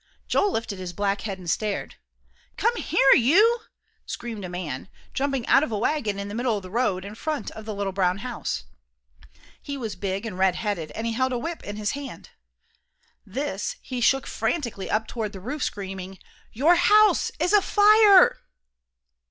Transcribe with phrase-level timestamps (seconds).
[0.27, 1.93] Joel lifted his black head and stared.
[2.57, 3.59] "Come here, you!"
[4.07, 7.13] screamed a man, jumping out of a wagon in the middle of the road, in
[7.13, 8.63] front of the little brown house.
[9.61, 12.31] He was big and redheaded, and he held a whip in his hand.
[13.27, 16.13] This he shook frantically up toward the roof, screaming,
[16.55, 18.39] _"Your house is afire!"